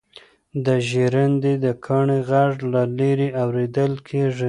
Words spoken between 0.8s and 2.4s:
ژرندې د کاڼي